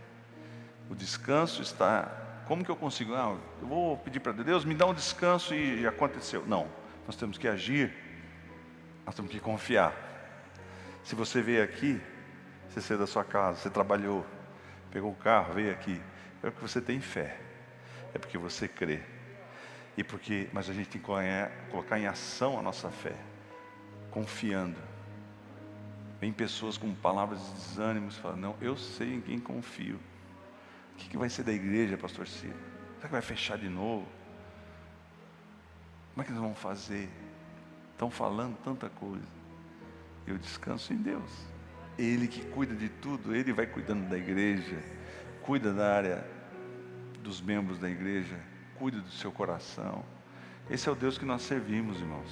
[0.88, 2.23] O descanso está.
[2.46, 3.14] Como que eu consigo?
[3.14, 6.44] Ah, eu vou pedir para Deus, me dá um descanso e aconteceu.
[6.46, 6.68] Não,
[7.06, 7.94] nós temos que agir,
[9.06, 9.94] nós temos que confiar.
[11.02, 12.00] Se você veio aqui,
[12.68, 14.26] você saiu da sua casa, você trabalhou,
[14.90, 16.00] pegou o carro, veio aqui,
[16.42, 17.38] é porque você tem fé,
[18.12, 19.00] é porque você crê.
[19.96, 21.06] E porque, mas a gente tem que
[21.70, 23.14] colocar em ação a nossa fé,
[24.10, 24.76] confiando.
[26.20, 29.98] Vem pessoas com palavras de desânimo falam, não, eu sei em quem confio.
[30.94, 32.56] O que, que vai ser da igreja, pastor Ciro?
[32.96, 34.06] Será que vai fechar de novo?
[36.12, 37.10] Como é que eles vão fazer?
[37.92, 39.26] Estão falando tanta coisa.
[40.26, 41.30] Eu descanso em Deus.
[41.98, 44.82] Ele que cuida de tudo, Ele vai cuidando da igreja,
[45.42, 46.26] cuida da área
[47.22, 48.38] dos membros da igreja,
[48.76, 50.04] cuida do seu coração.
[50.70, 52.30] Esse é o Deus que nós servimos, irmãos.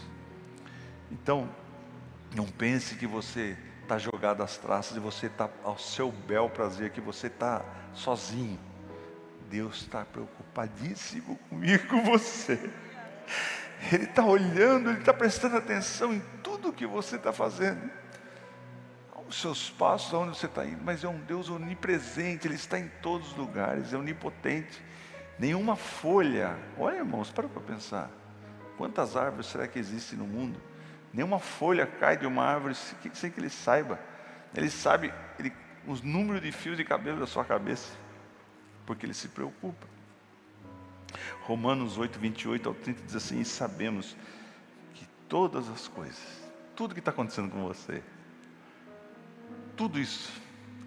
[1.10, 1.48] Então,
[2.34, 6.90] não pense que você está jogado às traças e você está ao seu bel prazer,
[6.90, 8.58] que você está sozinho.
[9.50, 12.70] Deus está preocupadíssimo comigo, com você.
[13.92, 17.90] Ele está olhando, Ele está prestando atenção em tudo que você está fazendo
[19.32, 22.88] os seus passos, aonde você está indo, mas é um Deus onipresente, Ele está em
[23.00, 24.82] todos os lugares, é onipotente.
[25.38, 28.10] Nenhuma folha, olha irmãos, para para pensar,
[28.76, 30.60] quantas árvores será que existem no mundo?
[31.12, 33.98] Nenhuma folha cai de uma árvore sem que Ele saiba.
[34.54, 35.52] Ele sabe ele,
[35.86, 37.92] os números de fios de cabelo da sua cabeça,
[38.86, 39.86] porque Ele se preocupa.
[41.42, 44.16] Romanos 8, 28 ao 30 diz assim: E sabemos
[44.94, 48.02] que todas as coisas, tudo que está acontecendo com você,
[49.76, 50.32] tudo isso,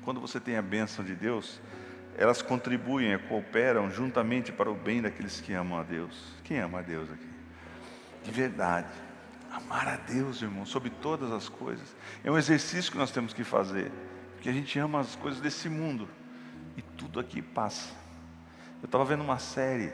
[0.03, 1.59] quando você tem a bênção de Deus,
[2.17, 6.33] elas contribuem cooperam juntamente para o bem daqueles que amam a Deus.
[6.43, 7.29] Quem ama a Deus aqui?
[8.23, 9.04] De verdade.
[9.55, 11.95] Amar a Deus, irmão, sobre todas as coisas.
[12.25, 13.89] É um exercício que nós temos que fazer.
[14.33, 16.09] Porque a gente ama as coisas desse mundo.
[16.75, 17.93] E tudo aqui passa.
[18.81, 19.93] Eu estava vendo uma série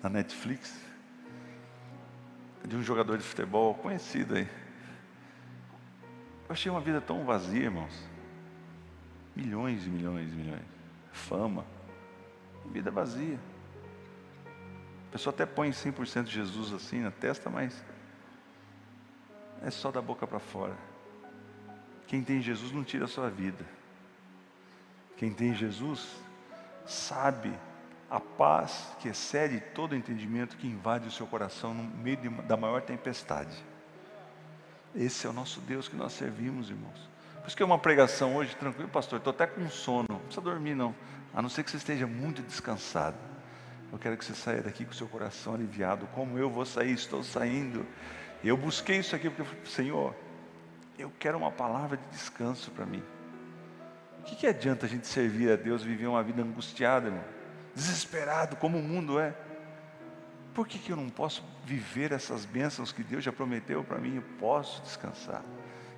[0.00, 0.80] na Netflix
[2.64, 4.48] de um jogador de futebol conhecido aí.
[6.48, 8.08] Eu achei uma vida tão vazia, irmãos.
[9.34, 10.64] Milhões e milhões e milhões.
[11.10, 11.66] Fama.
[12.66, 13.40] Vida vazia.
[15.08, 17.84] A pessoa até põe 100% de Jesus assim na testa, mas
[19.66, 20.76] é só da boca para fora.
[22.06, 23.66] Quem tem Jesus não tira a sua vida.
[25.16, 26.08] Quem tem Jesus
[26.86, 27.52] sabe
[28.08, 32.56] a paz que excede todo entendimento que invade o seu coração no meio de, da
[32.56, 33.56] maior tempestade.
[34.94, 37.10] Esse é o nosso Deus que nós servimos, irmãos.
[37.40, 40.42] Por isso que é uma pregação hoje, tranquilo, pastor, estou até com sono, não precisa
[40.42, 40.94] dormir não,
[41.34, 43.16] a não ser que você esteja muito descansado.
[43.92, 46.92] Eu quero que você saia daqui com o seu coração aliviado, como eu vou sair,
[46.92, 47.84] estou saindo.
[48.46, 50.14] Eu busquei isso aqui porque eu falei, Senhor,
[50.96, 53.02] eu quero uma palavra de descanso para mim.
[54.20, 57.24] O que, que adianta a gente servir a Deus viver uma vida angustiada, irmão?
[57.74, 59.34] Desesperado, como o mundo é.
[60.54, 64.16] Por que, que eu não posso viver essas bênçãos que Deus já prometeu para mim?
[64.16, 65.44] Eu posso descansar.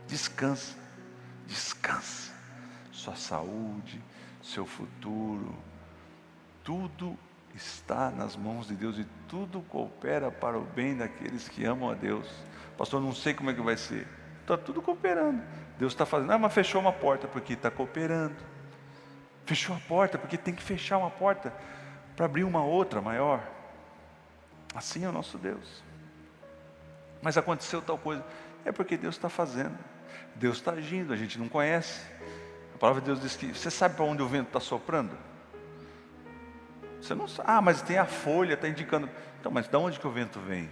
[0.07, 0.75] Descansa,
[1.47, 2.33] descansa.
[2.91, 4.03] Sua saúde,
[4.43, 5.55] seu futuro,
[6.65, 7.17] tudo
[7.55, 11.95] está nas mãos de Deus e tudo coopera para o bem daqueles que amam a
[11.95, 12.29] Deus.
[12.77, 14.07] Pastor, não sei como é que vai ser.
[14.43, 15.43] Está tudo cooperando.
[15.79, 16.33] Deus está fazendo.
[16.33, 18.37] Ah, mas fechou uma porta porque está cooperando.
[19.45, 21.53] Fechou a porta porque tem que fechar uma porta
[22.15, 23.43] para abrir uma outra maior.
[24.75, 25.83] Assim é o nosso Deus.
[27.21, 28.25] Mas aconteceu tal coisa.
[28.65, 29.77] É porque Deus está fazendo.
[30.35, 32.01] Deus está agindo, a gente não conhece.
[32.75, 35.17] A palavra de Deus diz que você sabe para onde o vento está soprando?
[37.01, 37.49] Você não sabe.
[37.51, 39.09] Ah, mas tem a folha, está indicando.
[39.41, 40.71] Então, mas de onde que o vento vem?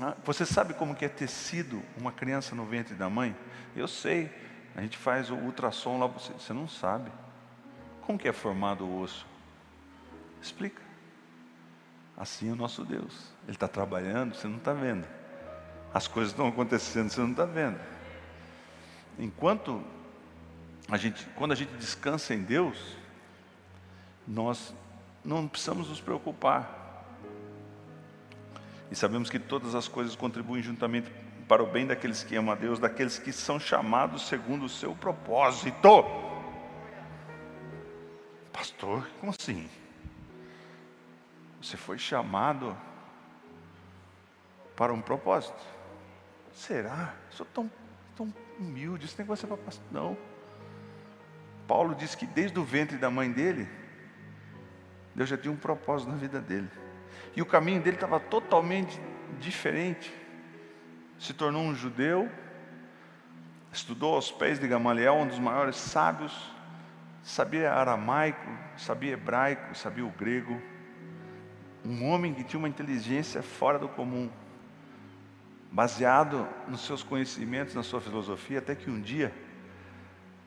[0.00, 3.36] Ah, você sabe como que é tecido uma criança no ventre da mãe?
[3.76, 4.30] Eu sei.
[4.74, 7.10] A gente faz o ultrassom lá, você, você não sabe.
[8.02, 9.26] Como que é formado o osso?
[10.42, 10.82] Explica.
[12.16, 13.32] Assim é o nosso Deus.
[13.44, 15.06] Ele está trabalhando, você não está vendo.
[15.92, 17.78] As coisas estão acontecendo, você não está vendo.
[19.18, 19.82] Enquanto
[20.90, 22.96] a gente, quando a gente descansa em Deus,
[24.26, 24.74] nós
[25.24, 26.82] não precisamos nos preocupar.
[28.90, 31.10] E sabemos que todas as coisas contribuem juntamente
[31.48, 34.94] para o bem daqueles que amam a Deus, daqueles que são chamados segundo o seu
[34.94, 36.04] propósito.
[38.52, 39.68] Pastor, como assim?
[41.60, 42.76] Você foi chamado
[44.76, 45.60] para um propósito.
[46.52, 47.14] Será?
[47.30, 47.70] Sou tão,
[48.16, 49.84] tão humilde, esse negócio é para pastor.
[49.90, 50.16] Não.
[51.66, 53.68] Paulo diz que desde o ventre da mãe dele,
[55.14, 56.68] Deus já tinha um propósito na vida dele.
[57.36, 59.00] E o caminho dele estava totalmente
[59.38, 60.12] diferente.
[61.18, 62.30] Se tornou um judeu,
[63.72, 66.50] estudou aos pés de Gamaliel, um dos maiores sábios,
[67.22, 68.46] sabia aramaico,
[68.76, 70.60] sabia hebraico, sabia o grego.
[71.84, 74.30] Um homem que tinha uma inteligência fora do comum,
[75.70, 79.32] baseado nos seus conhecimentos, na sua filosofia, até que um dia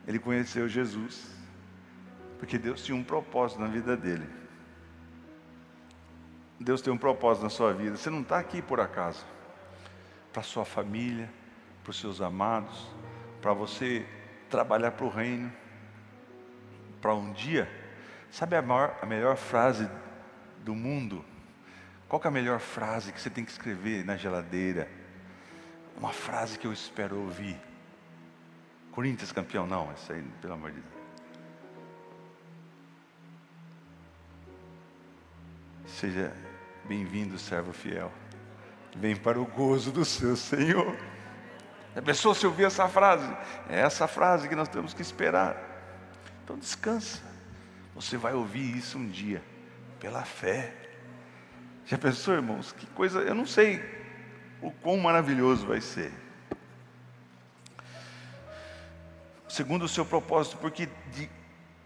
[0.07, 1.35] ele conheceu Jesus,
[2.39, 4.25] porque Deus tinha um propósito na vida dele.
[6.59, 7.97] Deus tem um propósito na sua vida.
[7.97, 9.25] Você não está aqui por acaso.
[10.33, 11.29] Para sua família,
[11.83, 12.87] para os seus amados,
[13.41, 14.05] para você
[14.49, 15.51] trabalhar para o reino,
[17.01, 17.69] para um dia.
[18.31, 19.89] Sabe a, maior, a melhor frase
[20.63, 21.23] do mundo?
[22.09, 24.89] Qual é a melhor frase que você tem que escrever na geladeira?
[25.97, 27.59] Uma frase que eu espero ouvir.
[28.91, 30.96] Corinthians campeão, não, isso aí, pelo amor de Deus.
[35.97, 36.31] Seja
[36.85, 38.13] Bem-vindo, servo fiel.
[38.95, 40.95] Vem para o gozo do seu Senhor.
[41.95, 43.27] A pessoa se ouvir essa frase,
[43.67, 45.57] é essa frase que nós temos que esperar.
[46.43, 47.23] Então descansa.
[47.95, 49.41] Você vai ouvir isso um dia,
[49.99, 50.71] pela fé.
[51.83, 52.71] Já pensou, irmãos?
[52.71, 53.83] Que coisa, eu não sei
[54.61, 56.13] o quão maravilhoso vai ser.
[59.49, 61.27] Segundo o seu propósito, porque de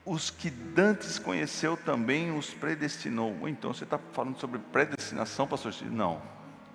[0.06, 3.48] os que dantes conheceu também os predestinou.
[3.48, 5.74] Então você está falando sobre predestinação, pastor?
[5.84, 6.22] Não.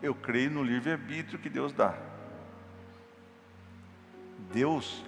[0.02, 1.94] Eu creio no livre-arbítrio que Deus dá.
[4.52, 5.04] Deus,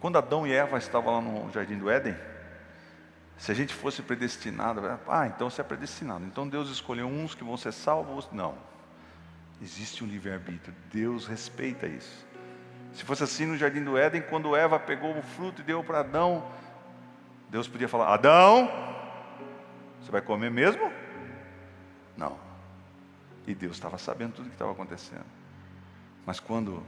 [0.00, 2.16] quando Adão e Eva estavam lá no jardim do Éden,
[3.36, 6.24] se a gente fosse predestinado, ah, então você é predestinado.
[6.24, 8.28] Então Deus escolheu uns que vão ser salvos.
[8.32, 8.56] Não.
[9.62, 10.74] Existe um livre-arbítrio.
[10.92, 12.26] Deus respeita isso.
[12.92, 16.00] Se fosse assim no jardim do Éden, quando Eva pegou o fruto e deu para
[16.00, 16.44] Adão,
[17.50, 18.70] Deus podia falar: Adão,
[20.00, 20.92] você vai comer mesmo?
[22.16, 22.38] Não.
[23.46, 25.24] E Deus estava sabendo tudo o que estava acontecendo.
[26.26, 26.82] Mas quando.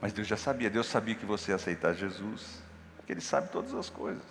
[0.00, 2.62] Mas Deus já sabia, Deus sabia que você ia aceitar Jesus,
[2.96, 4.22] porque Ele sabe todas as coisas.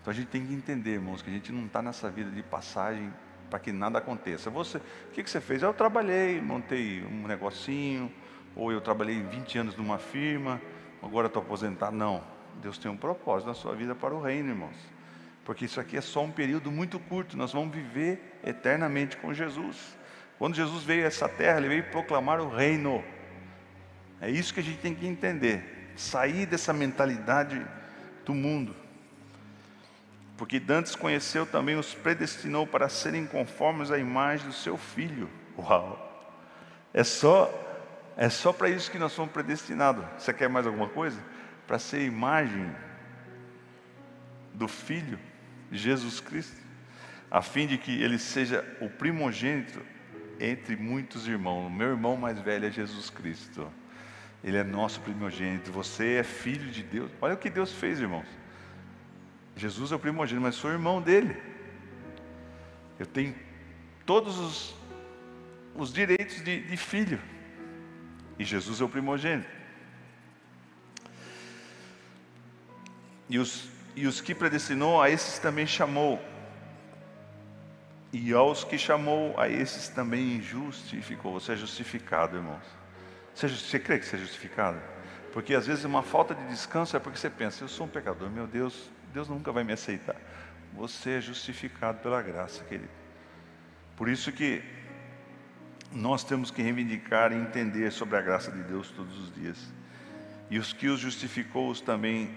[0.00, 2.42] Então a gente tem que entender, irmãos, que a gente não está nessa vida de
[2.42, 3.12] passagem
[3.48, 4.50] para que nada aconteça.
[4.50, 5.62] Você, o que, que você fez?
[5.62, 8.12] Eu trabalhei, montei um negocinho,
[8.54, 10.60] ou eu trabalhei 20 anos numa firma,
[11.02, 11.96] agora estou aposentado.
[11.96, 12.22] Não.
[12.62, 14.76] Deus tem um propósito na sua vida para o reino, irmãos.
[15.44, 19.96] Porque isso aqui é só um período muito curto, nós vamos viver eternamente com Jesus.
[20.38, 23.04] Quando Jesus veio a essa terra, ele veio proclamar o reino.
[24.20, 25.92] É isso que a gente tem que entender.
[25.96, 27.66] Sair dessa mentalidade
[28.24, 28.74] do mundo.
[30.36, 35.28] Porque Dantes conheceu também, os predestinou para serem conformes à imagem do seu filho.
[35.58, 36.06] Uau!
[36.94, 37.52] É só,
[38.16, 40.04] é só para isso que nós somos predestinados.
[40.16, 41.20] Você quer mais alguma coisa?
[41.70, 42.68] Para ser imagem
[44.52, 45.20] do Filho,
[45.70, 46.60] Jesus Cristo,
[47.30, 49.80] a fim de que ele seja o primogênito
[50.40, 51.70] entre muitos irmãos.
[51.70, 53.70] Meu irmão mais velho é Jesus Cristo.
[54.42, 55.70] Ele é nosso primogênito.
[55.70, 57.08] Você é filho de Deus.
[57.20, 58.26] Olha o que Deus fez, irmãos.
[59.54, 61.40] Jesus é o primogênito, mas sou irmão dele.
[62.98, 63.32] Eu tenho
[64.04, 64.76] todos os,
[65.76, 67.20] os direitos de, de filho.
[68.40, 69.59] E Jesus é o primogênito.
[73.30, 76.20] E os, e os que predestinou, a esses também chamou.
[78.12, 81.32] E aos que chamou, a esses também justificou.
[81.34, 82.64] Você é justificado, irmãos.
[83.32, 84.80] Você, você crê que você é justificado?
[85.32, 88.28] Porque às vezes uma falta de descanso é porque você pensa, eu sou um pecador,
[88.28, 90.16] meu Deus, Deus nunca vai me aceitar.
[90.74, 92.90] Você é justificado pela graça, querido.
[93.96, 94.60] Por isso que
[95.92, 99.72] nós temos que reivindicar e entender sobre a graça de Deus todos os dias.
[100.50, 102.34] E os que os justificou, os também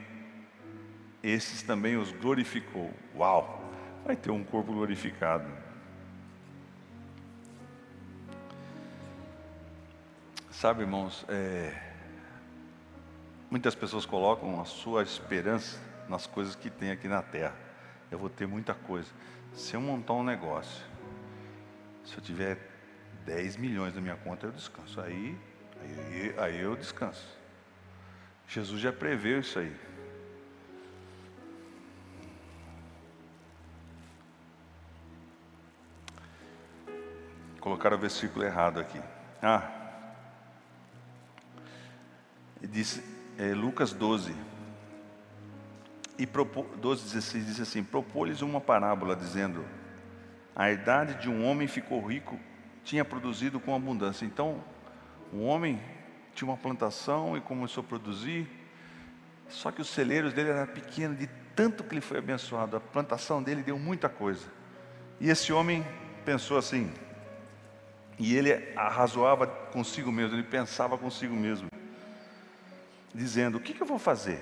[1.23, 2.93] esses também os glorificou.
[3.15, 3.61] Uau!
[4.05, 5.49] Vai ter um corpo glorificado.
[10.51, 11.73] Sabe, irmãos, é...
[13.49, 17.55] muitas pessoas colocam a sua esperança nas coisas que tem aqui na terra.
[18.11, 19.09] Eu vou ter muita coisa.
[19.53, 20.83] Se eu montar um negócio,
[22.03, 22.57] se eu tiver
[23.25, 24.99] 10 milhões na minha conta, eu descanso.
[24.99, 25.37] Aí,
[25.81, 27.25] aí, aí eu descanso.
[28.47, 29.73] Jesus já preveu isso aí.
[37.63, 38.99] Colocaram o versículo errado aqui.
[39.41, 39.71] Ah,
[42.61, 43.01] diz,
[43.37, 44.35] é, Lucas 12,
[46.19, 49.65] e 12, 16 diz assim: propôs-lhes uma parábola, dizendo:
[50.53, 52.37] A herdade de um homem ficou rico,
[52.83, 54.25] tinha produzido com abundância.
[54.25, 54.61] Então,
[55.31, 55.79] o homem
[56.35, 58.45] tinha uma plantação e começou a produzir,
[59.47, 63.41] só que os celeiros dele eram pequenos, de tanto que ele foi abençoado, a plantação
[63.41, 64.47] dele deu muita coisa.
[65.17, 65.87] E esse homem
[66.25, 66.91] pensou assim,
[68.19, 71.67] e ele arrazoava consigo mesmo, ele pensava consigo mesmo,
[73.13, 74.39] dizendo: O que, que eu vou fazer?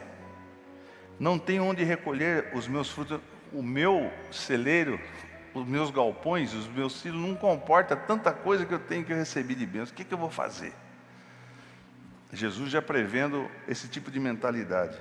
[1.19, 3.19] Não tenho onde recolher os meus frutos,
[3.53, 4.99] o meu celeiro,
[5.53, 9.55] os meus galpões, os meus filhos não comporta tanta coisa que eu tenho que receber
[9.55, 9.91] de bênçãos.
[9.91, 10.73] O que, que eu vou fazer?
[12.33, 14.97] Jesus já prevendo esse tipo de mentalidade.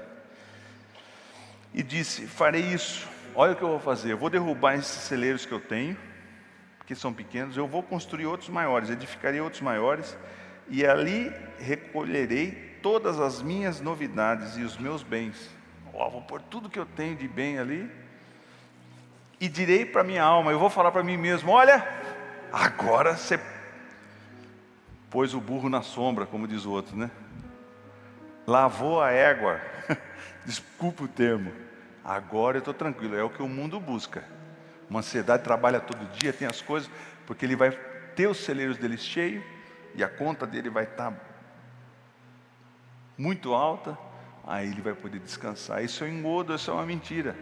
[1.73, 3.09] E disse: Farei isso.
[3.35, 4.13] Olha o que eu vou fazer.
[4.13, 5.97] Eu vou derrubar esses celeiros que eu tenho,
[6.91, 7.57] que são pequenos.
[7.57, 10.19] Eu vou construir outros maiores, edificarei outros maiores,
[10.69, 12.51] e ali recolherei
[12.83, 15.49] todas as minhas novidades e os meus bens.
[15.93, 17.89] Oh, vou pôr tudo que eu tenho de bem ali.
[19.39, 21.87] E direi para minha alma, eu vou falar para mim mesmo: olha,
[22.53, 23.39] agora você
[25.09, 27.09] pôs o burro na sombra, como diz o outro, né?
[28.49, 29.61] Lavou a égua,
[30.45, 31.53] desculpa o termo.
[32.05, 34.40] Agora eu estou tranquilo, é o que o mundo busca.
[34.91, 36.91] Uma ansiedade trabalha todo dia, tem as coisas,
[37.25, 37.71] porque ele vai
[38.17, 39.45] ter os celeiros dele cheios
[39.95, 41.21] e a conta dele vai estar tá
[43.17, 43.97] muito alta,
[44.45, 45.85] aí ele vai poder descansar.
[45.85, 47.37] Isso é um engodo, isso é uma mentira.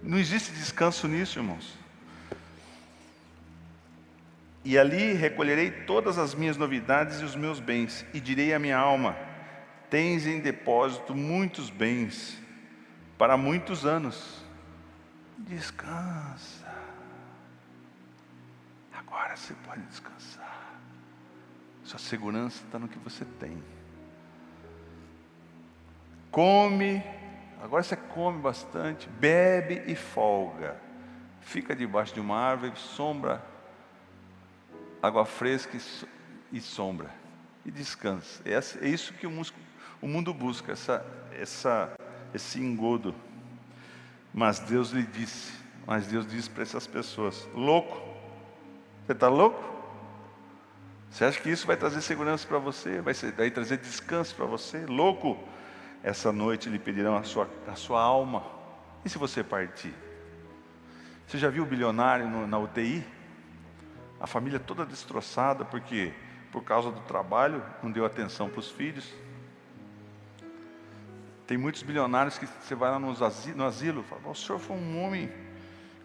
[0.00, 1.76] Não existe descanso nisso, irmãos.
[4.64, 8.78] E ali recolherei todas as minhas novidades e os meus bens, e direi à minha
[8.78, 9.16] alma:
[9.88, 12.38] Tens em depósito muitos bens
[13.18, 14.44] para muitos anos.
[15.38, 16.59] Descansa.
[19.20, 20.80] Agora você pode descansar.
[21.84, 23.62] Sua segurança está no que você tem.
[26.30, 27.04] Come,
[27.62, 30.80] agora você come bastante, bebe e folga.
[31.42, 33.44] Fica debaixo de uma árvore, sombra
[35.02, 35.78] água fresca
[36.50, 37.10] e sombra,
[37.64, 38.42] e descansa.
[38.46, 41.92] É isso que o mundo busca, essa, essa,
[42.32, 43.14] esse engodo.
[44.32, 45.52] Mas Deus lhe disse,
[45.86, 48.09] mas Deus disse para essas pessoas: louco,
[49.10, 49.60] você está louco?
[51.10, 53.00] Você acha que isso vai trazer segurança para você?
[53.00, 54.86] Vai, trazer descanso para você?
[54.86, 55.36] Louco,
[56.00, 58.44] essa noite lhe pedirão a sua, a sua alma.
[59.04, 59.92] E se você partir?
[61.26, 63.04] Você já viu o bilionário no, na UTI?
[64.20, 66.12] a família toda destroçada, porque
[66.52, 69.12] por causa do trabalho não deu atenção para os filhos.
[71.48, 74.76] Tem muitos bilionários que você vai lá no asilo, no asilo fala, o senhor foi
[74.76, 75.32] um homem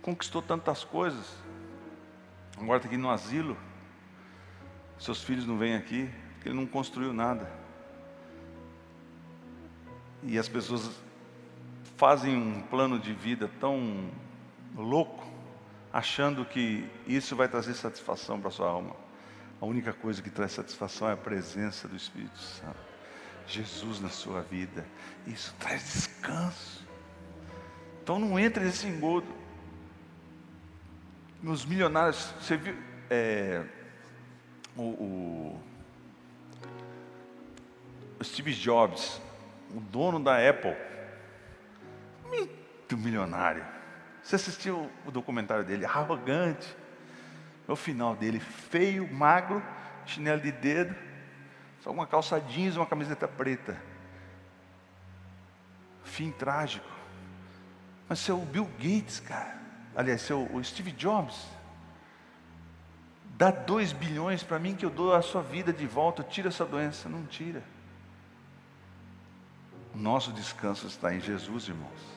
[0.06, 1.26] conquistou tantas coisas,
[2.58, 3.58] agora está aqui no asilo,
[4.98, 7.52] seus filhos não vêm aqui, porque ele não construiu nada.
[10.24, 10.90] E as pessoas
[11.98, 14.10] fazem um plano de vida tão
[14.76, 15.26] louco,
[15.92, 18.96] achando que isso vai trazer satisfação para sua alma.
[19.62, 22.78] A única coisa que traz satisfação é a presença do Espírito Santo.
[23.48, 24.86] Jesus na sua vida.
[25.26, 26.86] Isso traz descanso.
[28.04, 29.28] Então não entre nesse engodo.
[31.46, 32.76] Nos milionários, você viu
[33.08, 33.64] é,
[34.76, 35.62] o, o,
[38.20, 39.22] o Steve Jobs,
[39.70, 40.76] o dono da Apple,
[42.28, 43.64] muito milionário.
[44.24, 46.76] Você assistiu o documentário dele, arrogante.
[47.68, 49.62] O final dele, feio, magro,
[50.04, 50.96] chinelo de dedo,
[51.82, 53.80] só uma calça jeans e uma camiseta preta.
[56.04, 56.90] Fim trágico.
[58.10, 59.65] Mas seu Bill Gates, cara,
[59.96, 61.48] aliás, o Steve Jobs,
[63.38, 66.66] dá dois bilhões para mim que eu dou a sua vida de volta, tira essa
[66.66, 67.10] doença.
[67.10, 67.64] Não tira.
[69.94, 72.16] O nosso descanso está em Jesus, irmãos.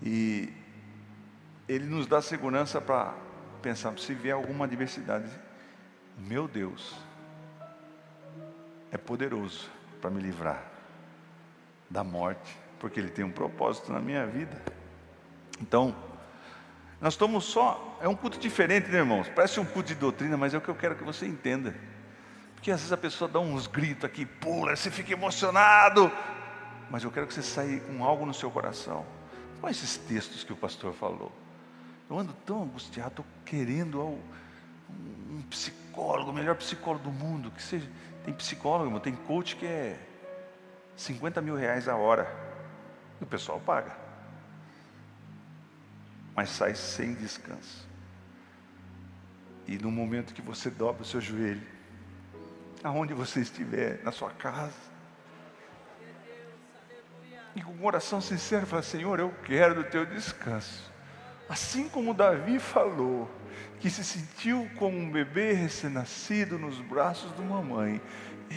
[0.00, 0.52] E
[1.68, 3.14] Ele nos dá segurança para
[3.60, 5.28] pensar, se vier alguma adversidade,
[6.16, 6.94] meu Deus
[8.90, 9.68] é poderoso
[10.00, 10.64] para me livrar
[11.90, 14.77] da morte, porque Ele tem um propósito na minha vida.
[15.60, 15.94] Então,
[17.00, 19.28] nós estamos só, é um culto diferente, né, irmãos?
[19.28, 21.74] Parece um culto de doutrina, mas é o que eu quero que você entenda.
[22.54, 26.10] Porque às vezes a pessoa dá uns gritos aqui, pula, você fica emocionado.
[26.90, 29.06] Mas eu quero que você saia com algo no seu coração.
[29.62, 31.32] Olha esses textos que o pastor falou.
[32.10, 34.18] Eu ando tão angustiado, estou querendo
[35.30, 37.50] um psicólogo, o melhor psicólogo do mundo.
[37.50, 37.88] Que seja.
[38.24, 39.98] Tem psicólogo, tem coach que é
[40.96, 42.26] 50 mil reais a hora.
[43.20, 44.07] E o pessoal paga.
[46.38, 47.84] Mas sai sem descanso.
[49.66, 51.66] E no momento que você dobra o seu joelho,
[52.80, 54.72] aonde você estiver, na sua casa,
[57.56, 60.92] e com o coração sincero, fala: Senhor, eu quero do teu descanso.
[61.48, 63.28] Assim como Davi falou,
[63.80, 68.00] que se sentiu como um bebê recém-nascido nos braços de uma mãe,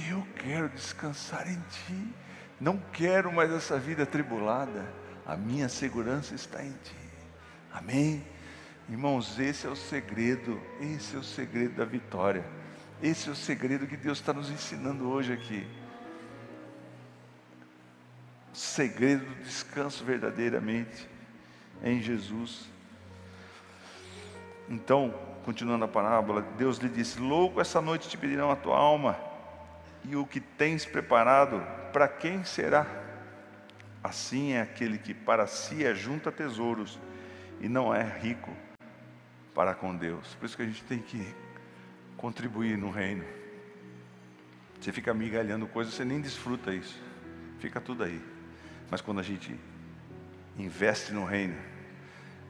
[0.08, 2.14] eu quero descansar em ti.
[2.60, 4.86] Não quero mais essa vida tribulada.
[5.26, 7.01] A minha segurança está em ti.
[7.74, 8.24] Amém?
[8.90, 12.44] Irmãos, esse é o segredo, esse é o segredo da vitória.
[13.02, 15.66] Esse é o segredo que Deus está nos ensinando hoje aqui.
[18.54, 21.08] O segredo do descanso verdadeiramente
[21.82, 22.70] é em Jesus.
[24.70, 25.14] Então,
[25.46, 29.18] continuando a parábola, Deus lhe disse: Louco, essa noite te pedirão a tua alma,
[30.04, 32.86] e o que tens preparado, para quem será?
[34.04, 37.00] Assim é aquele que para si ajunta tesouros
[37.62, 38.52] e não é rico
[39.54, 40.36] para com Deus.
[40.36, 41.24] Por isso que a gente tem que
[42.18, 43.24] contribuir no reino.
[44.80, 47.00] Você fica migalhando coisas, você nem desfruta isso.
[47.60, 48.20] Fica tudo aí.
[48.90, 49.56] Mas quando a gente
[50.58, 51.56] investe no reino,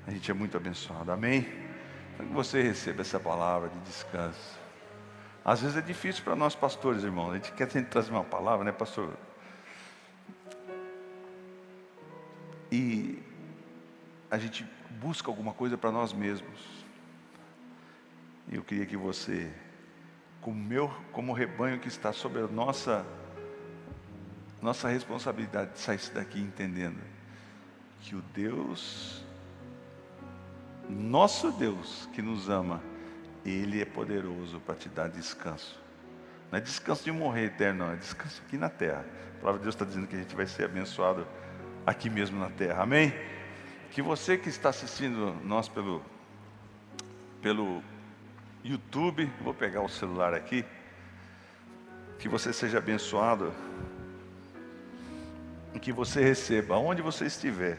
[0.07, 1.11] a gente é muito abençoado.
[1.11, 1.45] Amém?
[2.13, 4.59] Então que você receba essa palavra de descanso.
[5.43, 7.31] Às vezes é difícil para nós pastores, irmãos.
[7.31, 9.13] A gente quer sempre trazer uma palavra, né, pastor?
[12.71, 13.21] E
[14.29, 14.65] a gente
[14.99, 16.59] busca alguma coisa para nós mesmos.
[18.47, 19.51] E eu queria que você,
[20.41, 23.05] como meu, como rebanho que está sobre a nossa
[24.61, 27.01] nossa responsabilidade, saísse daqui entendendo
[27.99, 29.23] que o Deus
[30.89, 32.81] nosso Deus que nos ama,
[33.45, 35.79] ele é poderoso para te dar descanso.
[36.51, 39.05] Não é descanso de morrer eterno, não, é descanso aqui na terra.
[39.37, 41.25] A palavra de Deus está dizendo que a gente vai ser abençoado
[41.85, 42.83] aqui mesmo na terra.
[42.83, 43.13] Amém?
[43.91, 46.01] Que você que está assistindo nós pelo,
[47.41, 47.83] pelo
[48.63, 50.65] YouTube, vou pegar o celular aqui,
[52.17, 53.53] que você seja abençoado,
[55.73, 57.77] e que você receba, onde você estiver.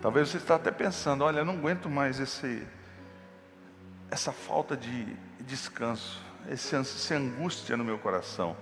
[0.00, 2.66] Talvez você está até pensando, olha, eu não aguento mais esse,
[4.10, 8.56] essa falta de descanso, esse, essa angústia no meu coração.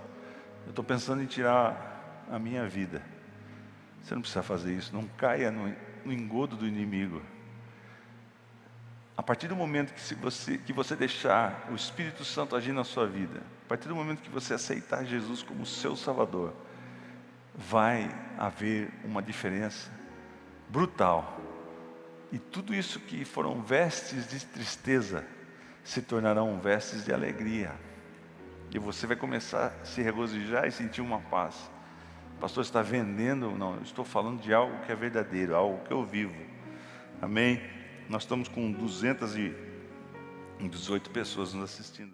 [0.65, 3.01] Eu estou pensando em tirar a minha vida.
[4.03, 5.73] Você não precisa fazer isso, não caia no,
[6.07, 7.21] no engodo do inimigo.
[9.15, 13.05] A partir do momento que, você, que você deixar o Espírito Santo agir na sua
[13.05, 16.53] vida, a partir do momento que você aceitar Jesus como seu Salvador,
[17.53, 19.91] vai haver uma diferença
[20.69, 21.41] brutal.
[22.31, 25.25] E tudo isso que foram vestes de tristeza
[25.83, 27.73] se tornarão vestes de alegria.
[28.71, 31.69] E você vai começar a se regozijar e sentir uma paz.
[32.39, 33.49] Pastor está vendendo?
[33.51, 36.35] Não, estou falando de algo que é verdadeiro, algo que eu vivo.
[37.19, 37.59] Amém?
[38.07, 42.13] Nós estamos com 218 pessoas nos assistindo.